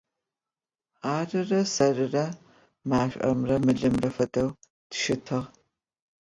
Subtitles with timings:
[1.17, 2.25] Арырэ сэрырэ
[2.89, 4.49] машӏомрэ мылымрэ афэдэу
[4.89, 5.47] тыщытыгъ.